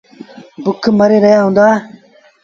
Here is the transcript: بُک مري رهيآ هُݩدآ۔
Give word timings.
بُک 0.63 0.83
مري 0.97 1.17
رهيآ 1.23 1.39
هُݩدآ۔ 1.45 1.67